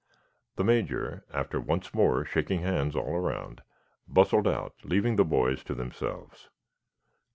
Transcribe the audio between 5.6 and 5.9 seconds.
to